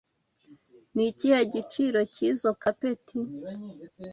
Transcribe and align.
Ni 0.93 1.03
ikihe 1.11 1.39
giciro 1.53 1.99
cyizoi 2.13 2.57
capeti? 2.63 3.17